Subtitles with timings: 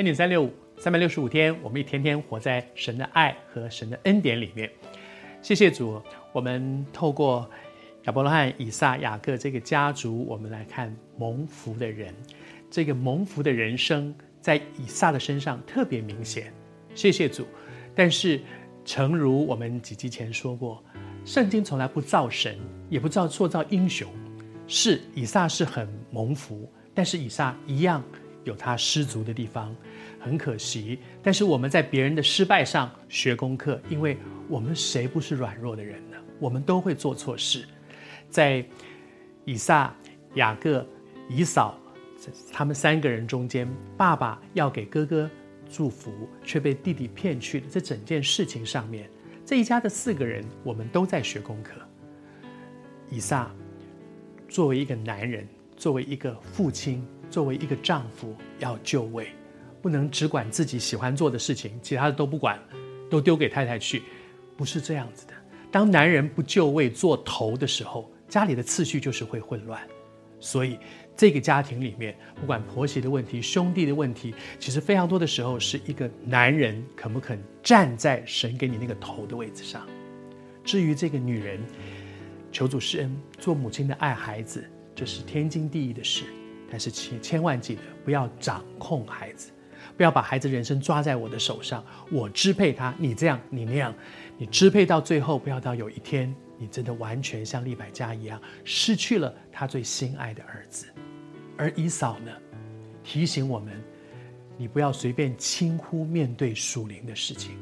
[0.00, 4.70] 恩典三六五，三百六十五天，我们一天天活在神的爱和神的恩典里面。
[5.42, 6.00] 谢谢主，
[6.32, 7.46] 我们透过
[8.04, 12.14] 亚伯拉罕、以撒、雅各这个家族，我们来看蒙福的人。
[12.70, 16.50] 这个蒙福的人生，在以撒的身上特别明显。
[16.94, 17.46] 谢谢主。
[17.94, 18.40] 但是，
[18.86, 20.82] 诚如我们几集前说过，
[21.26, 22.58] 圣经从来不造神，
[22.88, 24.08] 也不造塑造英雄。
[24.66, 28.02] 是以撒是很蒙福，但是以撒一样
[28.44, 29.74] 有他失足的地方，
[30.18, 30.98] 很可惜。
[31.22, 34.16] 但是我们在别人的失败上学功课，因为
[34.48, 36.16] 我们谁不是软弱的人呢？
[36.38, 37.64] 我们都会做错事。
[38.28, 38.64] 在
[39.44, 39.94] 以撒、
[40.34, 40.86] 雅各、
[41.28, 41.78] 以扫
[42.52, 45.30] 他们三个人中间，爸爸要给哥哥
[45.70, 47.66] 祝福，却被弟弟骗去了。
[47.70, 49.08] 这整件事情上面，
[49.44, 51.72] 这一家的四个人，我们都在学功课。
[53.10, 53.50] 以撒。
[54.48, 59.28] 作为一个男人，作为一个父亲，作为一个丈夫，要就位，
[59.80, 62.58] 不能只管自己喜欢做的事情，其他的都不管，
[63.08, 64.02] 都丢给太太去，
[64.56, 65.32] 不是这样子的。
[65.70, 69.80] 当男人不就位做头的时候，家里的次序就是会混乱。
[70.40, 70.78] 所以，
[71.14, 79.86] 这个家庭里面，不管婆媳的问题、兄弟的问题，其实非常多的时候是一个男人肯不肯站在神给你那个头的位置上。
[80.64, 81.60] 至于这个女人，
[82.50, 84.64] 求主施恩，做母亲的爱孩子，
[84.94, 86.24] 这是天经地义的事。
[86.70, 89.50] 但是千千万记得，不要掌控孩子，
[89.96, 93.94] 不要把孩子人生抓在我的手上，我支配他，你这样，你那样，
[94.38, 100.86] 你支配到最后，不要到有一天，你真的完全像利百加一样，失去了他最心爱的儿子。
[101.56, 102.32] 而以扫呢，
[103.02, 103.72] 提醒我们，
[104.56, 107.52] 你不要随便轻忽面对属灵的事情。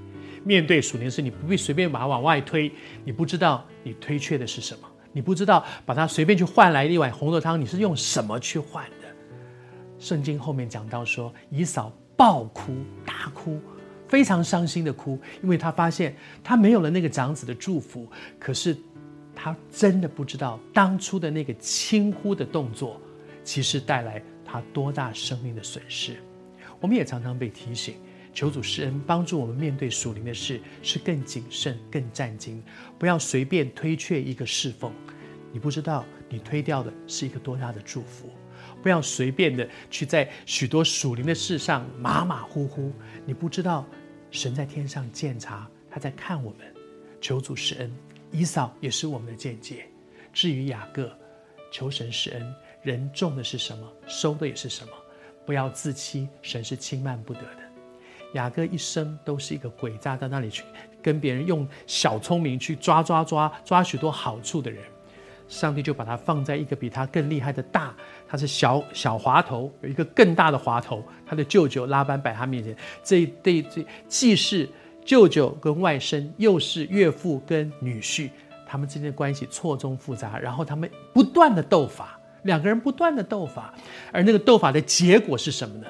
[0.45, 2.71] 面对属灵的事，你不必随便把它往外推。
[3.05, 8.85] 你不知道你推却的是什么，你不知道把它随便去换来一碗红豆汤，你是用什么去换？
[9.99, 12.73] 圣经后面讲到说，以扫暴哭
[13.05, 13.61] 大哭，
[14.09, 18.09] 非常伤心的哭，因为他发现他没有了那个长子的祝福。
[18.39, 18.77] 可是
[19.35, 23.01] 他真的不知道当初的那个轻忽的动作，
[23.45, 26.17] 其实带来他多大生命的损失。
[26.81, 27.95] 我们也常常被提醒。
[28.35, 32.61] 求主施恩，帮助我们面对属灵的事是更谨慎、更战兢，
[32.97, 34.93] 不要随便推却一个侍奉。
[35.51, 38.29] 你不知道你推掉的是一个多大的祝福，
[38.83, 42.93] 不要随便的去在许多属灵的事上马马虎虎。
[43.25, 43.87] 你不知道
[44.31, 46.67] 神在天上鉴察，他在看我们。
[47.21, 47.93] 求主施恩，
[48.31, 49.87] 以扫也是我们的见解。
[50.33, 51.11] 至于雅各，
[51.73, 54.93] 求神施恩，人种的是什么，收的也是什么。
[55.45, 57.59] 不要自欺，神是轻慢不得的。
[58.35, 60.63] 雅各一生都是一个诡诈，到那里去
[61.03, 64.85] 跟别人用小聪明去抓抓抓抓许多好处的人，
[65.49, 67.95] 上帝就把他放在一个比他更厉害的大，
[68.29, 71.03] 他是小小滑头，有一个更大的滑头。
[71.27, 74.69] 他的舅舅拉班摆他面前，这这这既是
[75.05, 78.31] 舅舅跟外甥，又是岳父跟女婿，
[78.67, 83.75] 他们之间的关系错综复杂，然后他们不断的斗法，两个人不断的斗法，
[84.13, 85.87] 而那个斗法的结果是什么呢？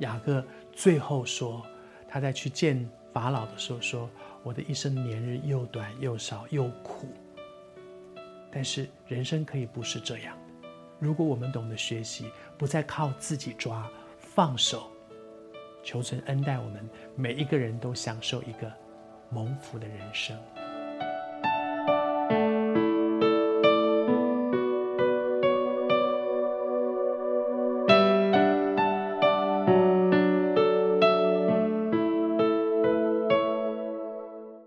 [0.00, 0.44] 雅各。
[0.72, 1.60] 最后说，
[2.08, 4.08] 他在去见法老的时候说
[4.42, 7.06] ：“我的一生年日又短又少又苦。”
[8.50, 10.68] 但是人生可以不是这样的。
[10.98, 13.88] 如果我们懂得学习，不再靠自己抓，
[14.18, 14.90] 放手，
[15.82, 18.70] 求神恩待我们每一个人都享受一个
[19.30, 20.36] 蒙福的人生。